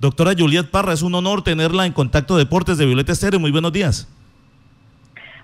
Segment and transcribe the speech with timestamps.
[0.00, 3.38] Doctora Juliet Parra, es un honor tenerla en Contacto Deportes de Violeta Estéreo.
[3.38, 4.08] Muy buenos días.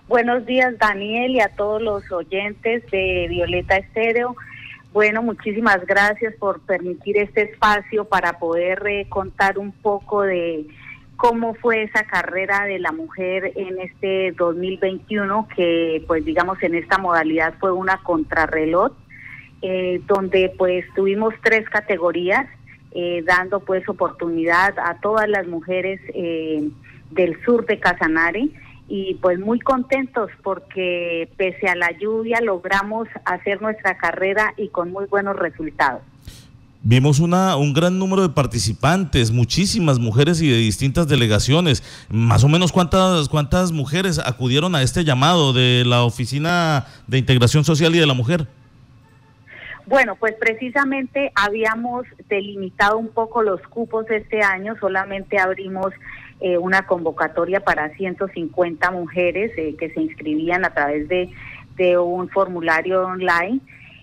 [0.09, 4.34] Buenos días, Daniel, y a todos los oyentes de Violeta Estéreo.
[4.95, 10.66] Bueno, muchísimas gracias por permitir este espacio para poder eh, contar un poco de
[11.18, 16.96] cómo fue esa carrera de la mujer en este 2021, que pues digamos en esta
[16.96, 18.93] modalidad fue una contrarreloj,
[19.61, 22.46] eh, donde pues tuvimos tres categorías,
[22.93, 26.00] eh, dando pues oportunidad a todas las mujeres
[27.11, 28.49] del sur de Casanare
[28.89, 34.92] y pues muy contentos porque pese a la lluvia logramos hacer nuestra carrera y con
[34.92, 36.03] muy buenos resultados.
[36.89, 41.83] Vimos una, un gran número de participantes, muchísimas mujeres y de distintas delegaciones.
[42.09, 47.64] Más o menos cuántas, cuántas mujeres acudieron a este llamado de la Oficina de Integración
[47.64, 48.47] Social y de la Mujer.
[49.86, 55.92] Bueno, pues precisamente habíamos delimitado un poco los cupos este año, solamente abrimos
[56.41, 61.31] eh, una convocatoria para 150 mujeres eh, que se inscribían a través de,
[61.77, 63.61] de un formulario online.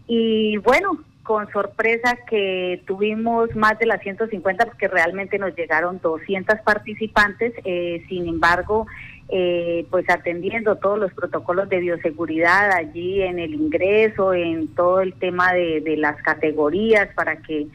[0.07, 6.59] Y bueno, con sorpresa que tuvimos más de las 150 porque realmente nos llegaron 200
[6.61, 8.87] participantes, eh, sin embargo,
[9.27, 15.53] pues atendiendo todos los protocolos de bioseguridad allí en el ingreso, en todo el tema
[15.53, 17.67] de, de las categorías para que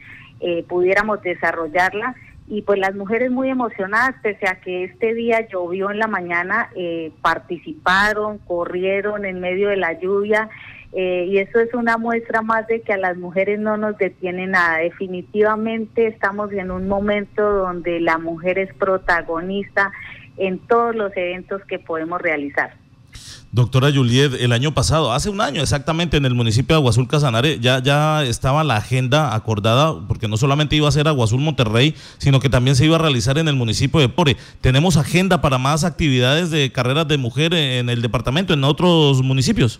[0.67, 2.15] pudiéramos desarrollarla.
[2.51, 6.69] Y pues las mujeres muy emocionadas, pese a que este día llovió en la mañana,
[6.75, 10.49] eh, participaron, corrieron en medio de la lluvia
[10.91, 14.47] eh, y eso es una muestra más de que a las mujeres no nos detiene
[14.47, 14.77] nada.
[14.77, 19.91] Definitivamente estamos en un momento donde la mujer es protagonista
[20.37, 22.73] en todos los eventos que podemos realizar.
[23.51, 27.59] Doctora Juliet, el año pasado, hace un año exactamente en el municipio de Aguazul Casanare,
[27.59, 32.39] ya, ya estaba la agenda acordada, porque no solamente iba a ser Aguazul Monterrey, sino
[32.39, 34.37] que también se iba a realizar en el municipio de Pore.
[34.61, 39.79] ¿Tenemos agenda para más actividades de carreras de mujer en el departamento, en otros municipios?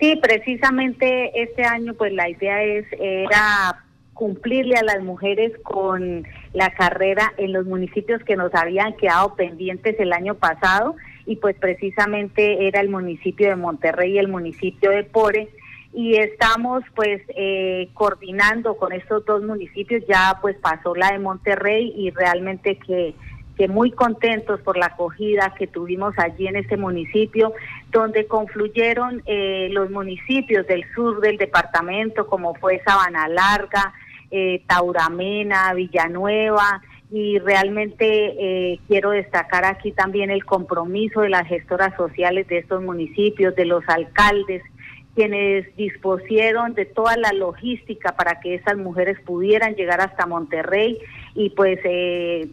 [0.00, 3.84] Sí, precisamente este año pues la idea es era
[4.14, 9.96] cumplirle a las mujeres con la carrera en los municipios que nos habían quedado pendientes
[9.98, 10.94] el año pasado
[11.26, 15.48] y pues precisamente era el municipio de Monterrey y el municipio de Pore
[15.92, 21.92] y estamos pues eh, coordinando con estos dos municipios, ya pues pasó la de Monterrey
[21.96, 23.14] y realmente que,
[23.56, 27.52] que muy contentos por la acogida que tuvimos allí en este municipio,
[28.00, 33.94] donde confluyeron eh, los municipios del sur del departamento como fue Sabana Larga,
[34.30, 41.94] eh, Tauramena, Villanueva, y realmente eh, quiero destacar aquí también el compromiso de las gestoras
[41.96, 44.62] sociales de estos municipios, de los alcaldes,
[45.14, 50.98] quienes dispusieron de toda la logística para que esas mujeres pudieran llegar hasta Monterrey
[51.36, 52.48] y pues eh,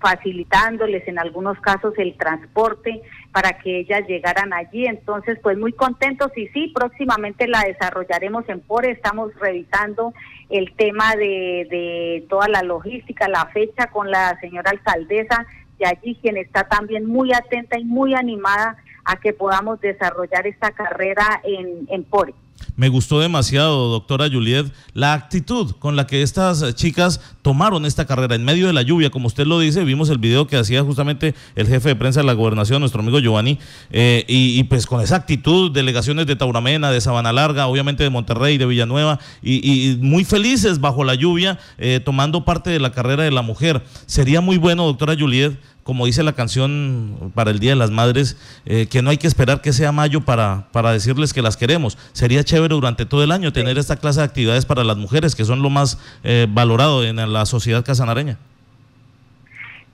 [0.00, 3.02] facilitándoles en algunos casos el transporte
[3.32, 4.86] para que ellas llegaran allí.
[4.86, 8.90] Entonces, pues muy contentos y sí, próximamente la desarrollaremos en PORE.
[8.90, 10.12] Estamos revisando
[10.50, 15.46] el tema de, de toda la logística, la fecha con la señora alcaldesa
[15.78, 20.70] de allí, quien está también muy atenta y muy animada a que podamos desarrollar esta
[20.72, 22.34] carrera en, en PORE.
[22.76, 28.34] Me gustó demasiado, doctora Juliet, la actitud con la que estas chicas tomaron esta carrera
[28.34, 31.32] en medio de la lluvia, como usted lo dice, vimos el video que hacía justamente
[31.54, 33.60] el jefe de prensa de la gobernación, nuestro amigo Giovanni,
[33.92, 38.58] eh, y, pues con esa actitud, delegaciones de Tauramena, de Sabana Larga, obviamente de Monterrey,
[38.58, 43.30] de Villanueva, y, muy felices bajo la lluvia, eh, tomando parte de la carrera de
[43.30, 43.84] la mujer.
[44.06, 48.36] Sería muy bueno, doctora Juliet, como dice la canción para el Día de las Madres,
[48.64, 51.96] eh, que no hay que esperar que sea mayo para, para decirles que las queremos.
[52.12, 55.44] Sería chévere durante todo el año tener esta clase de actividades para las mujeres, que
[55.44, 58.38] son lo más eh, valorado en la sociedad casanareña.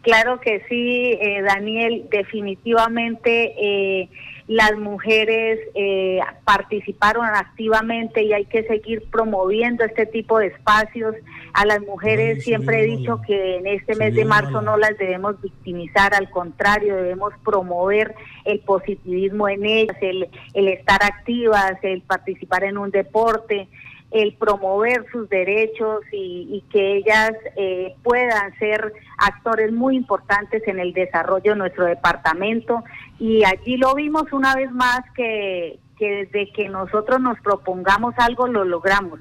[0.03, 4.09] Claro que sí, eh, Daniel, definitivamente
[4.49, 11.15] las mujeres eh, participaron activamente y hay que seguir promoviendo este tipo de espacios.
[11.55, 15.41] A las mujeres siempre he dicho que en este mes de marzo no las debemos
[15.41, 18.15] victimizar, al contrario, debemos promover
[18.45, 23.69] el positivismo en ellas, el, el estar activas, el participar en un deporte
[24.13, 30.93] el promover sus derechos y, que ellas eh, puedan ser actores muy importantes en el
[30.93, 32.85] desarrollo de nuestro departamento.
[33.19, 38.47] Y allí lo vimos una vez más que, que desde que nosotros nos propongamos algo
[38.47, 39.21] lo logramos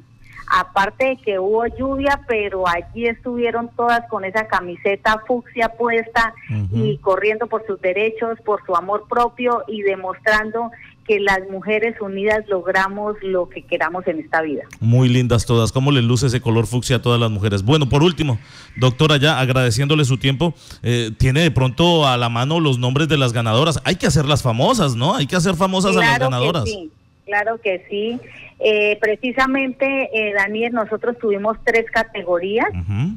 [0.51, 6.33] aparte de que hubo lluvia, pero allí estuvieron todas con esa camiseta fucsia puesta
[6.73, 10.71] y corriendo por sus derechos, por su amor propio y demostrando
[11.07, 14.63] que las mujeres unidas logramos lo que queramos en esta vida.
[14.79, 15.71] Muy lindas todas.
[15.71, 17.63] ¿Cómo les luce ese color fucsia a todas las mujeres?
[17.63, 18.39] Bueno, por último,
[18.75, 20.53] doctora, ya agradeciéndole su tiempo,
[20.83, 23.81] eh, tiene de pronto a la mano los nombres de las ganadoras.
[23.83, 25.15] Hay que hacerlas famosas, ¿no?
[25.15, 26.65] Hay que hacer famosas a las ganadoras.
[26.65, 26.91] Que sí,
[27.25, 28.19] claro que sí.
[28.63, 32.67] Eh, precisamente, eh, Daniel, nosotros tuvimos tres categorías.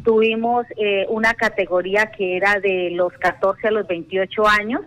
[0.04, 0.66] Tuvimos
[1.10, 4.80] una categoría que era de los 14 a los 28 años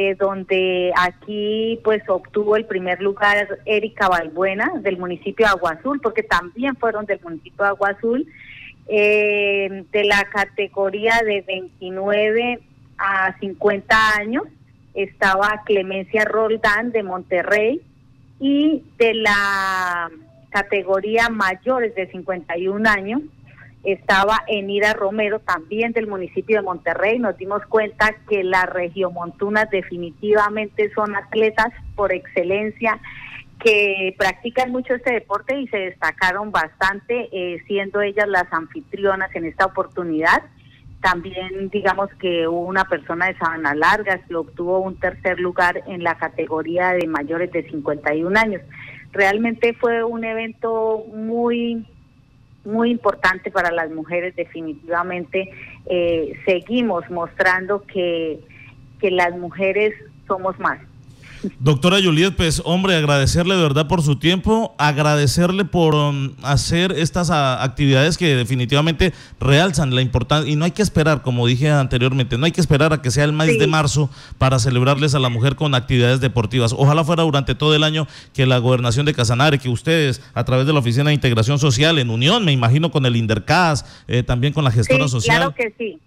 [0.00, 6.00] eh, donde aquí pues obtuvo el primer lugar Erika Balbuena del municipio de Agua Azul,
[6.00, 8.24] porque también fueron del municipio de Agua Azul,
[8.86, 12.60] eh, de la categoría de 29
[12.96, 14.44] a 50 años
[14.94, 17.80] estaba Clemencia Roldán de Monterrey
[18.38, 20.12] y de la
[20.50, 23.22] categoría mayores de 51 años
[23.84, 27.18] estaba Enira Romero, también del municipio de Monterrey.
[27.18, 33.00] Nos dimos cuenta que las regiomontunas definitivamente son atletas por excelencia
[33.60, 39.46] que practican mucho este deporte y se destacaron bastante, eh, siendo ellas las anfitrionas en
[39.46, 40.42] esta oportunidad.
[41.00, 46.02] También digamos que hubo una persona de Sabana Larga que obtuvo un tercer lugar en
[46.02, 48.62] la categoría de mayores de 51 años.
[49.12, 51.86] Realmente fue un evento muy
[52.68, 55.50] muy importante para las mujeres definitivamente.
[55.86, 58.40] Eh, seguimos mostrando que,
[59.00, 59.94] que las mujeres
[60.26, 60.78] somos más.
[61.60, 67.30] Doctora Juliet, pues hombre, agradecerle de verdad por su tiempo, agradecerle por um, hacer estas
[67.30, 72.38] ah, actividades que definitivamente realzan la importancia y no hay que esperar, como dije anteriormente,
[72.38, 75.28] no hay que esperar a que sea el mes de marzo para celebrarles a la
[75.28, 76.72] mujer con actividades deportivas.
[76.76, 80.66] Ojalá fuera durante todo el año que la gobernación de Casanare, que ustedes a través
[80.66, 84.52] de la Oficina de Integración Social en unión, me imagino con el Intercas, eh, también
[84.52, 85.38] con la gestora social.
[85.38, 85.98] Claro que sí.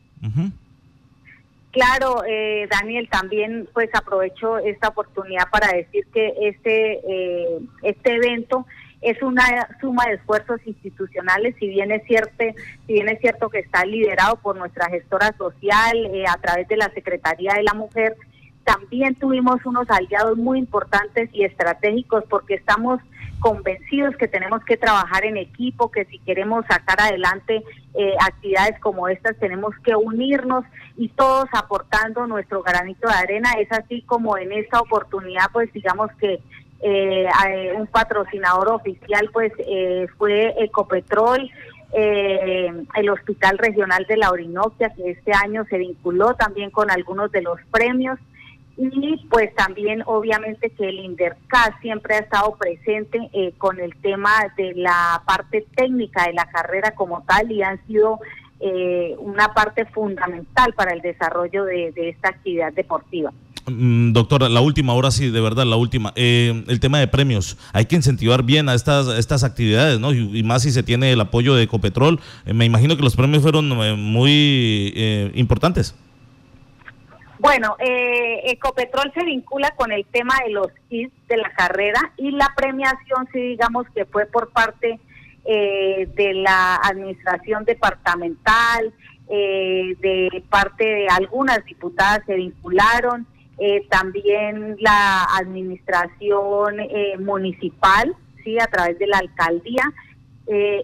[1.71, 8.65] Claro, eh, Daniel, también pues aprovecho esta oportunidad para decir que este, eh, este evento
[8.99, 9.43] es una
[9.79, 12.43] suma de esfuerzos institucionales, si bien es cierto,
[12.85, 16.77] si bien es cierto que está liderado por nuestra gestora social eh, a través de
[16.77, 18.15] la Secretaría de la Mujer,
[18.65, 22.99] también tuvimos unos aliados muy importantes y estratégicos porque estamos
[23.41, 27.63] convencidos que tenemos que trabajar en equipo, que si queremos sacar adelante
[27.95, 30.63] eh, actividades como estas tenemos que unirnos
[30.95, 33.51] y todos aportando nuestro granito de arena.
[33.59, 36.39] Es así como en esta oportunidad, pues digamos que
[36.83, 37.27] eh,
[37.75, 41.51] un patrocinador oficial pues eh, fue Ecopetrol,
[41.93, 47.41] el Hospital Regional de la Orinoquia, que este año se vinculó también con algunos de
[47.41, 48.17] los premios
[48.77, 54.31] y pues también obviamente que el INDERCAS siempre ha estado presente eh, con el tema
[54.57, 58.19] de la parte técnica de la carrera como tal y han sido
[58.59, 63.31] eh, una parte fundamental para el desarrollo de, esta actividad deportiva.
[63.67, 66.13] Mm, doctora, la última, ahora sí, de verdad, la última.
[66.15, 67.57] Eh, el tema de premios.
[67.73, 70.13] Hay que incentivar bien a estas, estas actividades, ¿no?
[70.13, 72.19] Y, más si se tiene el apoyo de Ecopetrol.
[72.45, 73.69] me imagino que los premios fueron
[73.99, 75.95] muy importantes.
[77.41, 82.29] Bueno, eh, Ecopetrol se vincula con el tema de los kits de la carrera y
[82.29, 84.99] la premiación, sí digamos que fue por parte
[85.43, 88.93] eh, de la administración departamental,
[89.27, 93.25] eh, de parte de algunas diputadas se vincularon,
[93.57, 96.75] eh, también la administración
[97.21, 99.91] municipal, sí, a través de la alcaldía.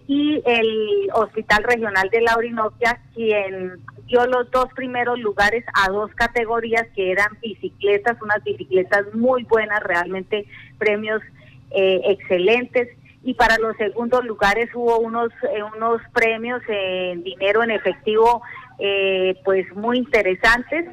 [0.08, 3.78] y el Hospital Regional de la Orinoquia, quien
[4.08, 9.80] dio los dos primeros lugares a dos categorías que eran bicicletas, unas bicicletas muy buenas,
[9.82, 10.46] realmente
[10.78, 11.22] premios
[11.70, 12.88] eh, excelentes.
[13.22, 18.42] Y para los segundos lugares hubo unos, eh, unos premios en dinero en efectivo
[18.78, 20.86] eh, pues muy interesantes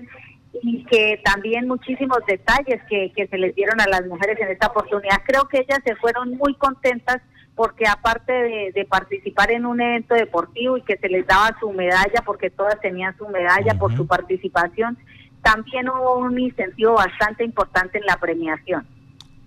[0.62, 4.67] y que también muchísimos detalles que, que se les dieron a las mujeres en esta
[4.67, 5.22] oportunidad.
[5.25, 7.22] Creo que ellas se fueron muy contentas
[7.55, 8.33] porque aparte
[8.74, 12.79] de, participar en un evento deportivo y que se les daba su medalla, porque todas
[12.81, 14.97] tenían su medalla por su participación,
[15.41, 18.85] también hubo un incentivo bastante importante en la premiación.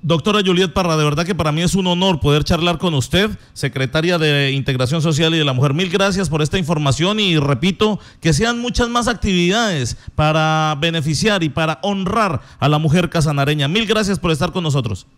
[0.00, 3.30] Doctora Juliet Parra, de verdad que para mí es un honor poder charlar con usted,
[3.52, 5.74] secretaria de Integración Social y de la Mujer.
[5.74, 11.48] Mil gracias por esta información y repito, que sean muchas más actividades para beneficiar y
[11.48, 13.66] para honrar a la mujer casanareña.
[13.66, 15.08] Mil gracias por estar con nosotros.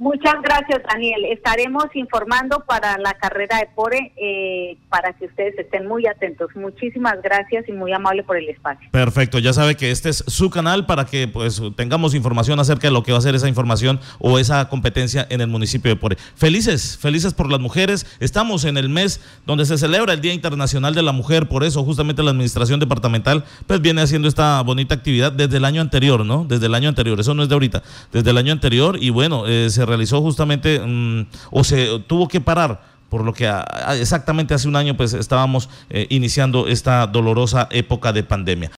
[0.00, 1.26] Muchas gracias, Daniel.
[1.26, 6.48] Estaremos informando para la carrera de PORE eh, para que ustedes estén muy atentos.
[6.54, 8.88] Muchísimas gracias y muy amable por el espacio.
[8.92, 12.94] Perfecto, ya sabe que este es su canal para que pues tengamos información acerca de
[12.94, 16.16] lo que va a ser esa información o esa competencia en el municipio de Pore.
[16.34, 18.06] Felices, felices por las mujeres.
[18.20, 21.84] Estamos en el mes donde se celebra el Día Internacional de la Mujer, por eso
[21.84, 26.46] justamente la administración departamental pues viene haciendo esta bonita actividad desde el año anterior, ¿no?
[26.48, 29.46] Desde el año anterior, eso no es de ahorita, desde el año anterior y bueno,
[29.46, 32.80] eh, se realizó justamente mm, o se tuvo que parar
[33.10, 33.52] por lo que
[33.98, 38.68] exactamente hace un año pues estábamos eh, iniciando esta dolorosa época de pandemia.